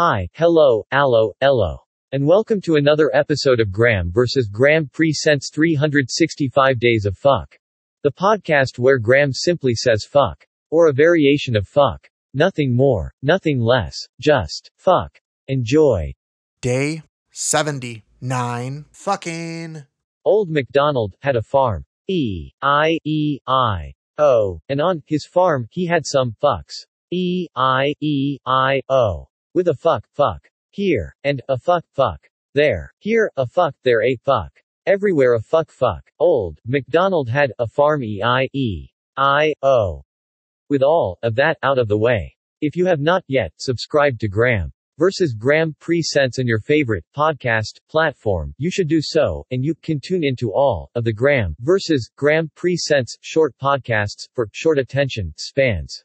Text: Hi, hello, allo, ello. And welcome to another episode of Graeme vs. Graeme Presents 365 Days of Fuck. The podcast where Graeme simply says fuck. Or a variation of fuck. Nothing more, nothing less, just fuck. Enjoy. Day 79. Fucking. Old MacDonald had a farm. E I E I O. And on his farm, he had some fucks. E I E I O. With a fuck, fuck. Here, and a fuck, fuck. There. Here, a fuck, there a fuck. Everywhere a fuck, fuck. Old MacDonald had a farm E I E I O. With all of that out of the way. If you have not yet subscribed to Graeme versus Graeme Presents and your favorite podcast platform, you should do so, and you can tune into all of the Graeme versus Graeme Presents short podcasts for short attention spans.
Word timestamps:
Hi, 0.00 0.28
hello, 0.34 0.86
allo, 0.92 1.32
ello. 1.40 1.78
And 2.12 2.24
welcome 2.24 2.60
to 2.60 2.76
another 2.76 3.10
episode 3.12 3.58
of 3.58 3.72
Graeme 3.72 4.12
vs. 4.12 4.46
Graeme 4.48 4.88
Presents 4.92 5.50
365 5.52 6.78
Days 6.78 7.04
of 7.04 7.18
Fuck. 7.18 7.58
The 8.04 8.12
podcast 8.12 8.78
where 8.78 9.00
Graeme 9.00 9.32
simply 9.32 9.74
says 9.74 10.04
fuck. 10.04 10.46
Or 10.70 10.86
a 10.86 10.92
variation 10.92 11.56
of 11.56 11.66
fuck. 11.66 12.08
Nothing 12.32 12.76
more, 12.76 13.12
nothing 13.22 13.58
less, 13.58 14.06
just 14.20 14.70
fuck. 14.76 15.20
Enjoy. 15.48 16.14
Day 16.60 17.02
79. 17.32 18.84
Fucking. 18.92 19.84
Old 20.24 20.48
MacDonald 20.48 21.16
had 21.22 21.34
a 21.34 21.42
farm. 21.42 21.84
E 22.06 22.52
I 22.62 23.00
E 23.02 23.40
I 23.48 23.94
O. 24.16 24.60
And 24.68 24.80
on 24.80 25.02
his 25.06 25.26
farm, 25.26 25.66
he 25.72 25.86
had 25.86 26.06
some 26.06 26.36
fucks. 26.40 26.86
E 27.10 27.48
I 27.56 27.94
E 28.00 28.38
I 28.46 28.82
O. 28.88 29.26
With 29.58 29.66
a 29.66 29.74
fuck, 29.74 30.06
fuck. 30.14 30.48
Here, 30.70 31.16
and 31.24 31.42
a 31.48 31.58
fuck, 31.58 31.84
fuck. 31.92 32.20
There. 32.54 32.92
Here, 33.00 33.28
a 33.36 33.44
fuck, 33.44 33.74
there 33.82 34.04
a 34.04 34.14
fuck. 34.14 34.52
Everywhere 34.86 35.34
a 35.34 35.40
fuck, 35.42 35.72
fuck. 35.72 36.08
Old 36.20 36.60
MacDonald 36.64 37.28
had 37.28 37.52
a 37.58 37.66
farm 37.66 38.04
E 38.04 38.22
I 38.22 38.48
E 38.52 38.86
I 39.16 39.54
O. 39.64 40.04
With 40.68 40.84
all 40.84 41.18
of 41.24 41.34
that 41.34 41.58
out 41.64 41.80
of 41.80 41.88
the 41.88 41.98
way. 41.98 42.36
If 42.60 42.76
you 42.76 42.86
have 42.86 43.00
not 43.00 43.24
yet 43.26 43.52
subscribed 43.56 44.20
to 44.20 44.28
Graeme 44.28 44.70
versus 44.96 45.34
Graeme 45.34 45.74
Presents 45.80 46.38
and 46.38 46.46
your 46.46 46.60
favorite 46.60 47.04
podcast 47.16 47.80
platform, 47.90 48.54
you 48.58 48.70
should 48.70 48.86
do 48.86 49.00
so, 49.02 49.44
and 49.50 49.64
you 49.64 49.74
can 49.74 49.98
tune 49.98 50.22
into 50.22 50.52
all 50.52 50.88
of 50.94 51.02
the 51.02 51.12
Graeme 51.12 51.56
versus 51.58 52.08
Graeme 52.14 52.48
Presents 52.54 53.16
short 53.22 53.56
podcasts 53.60 54.28
for 54.34 54.48
short 54.52 54.78
attention 54.78 55.34
spans. 55.36 56.04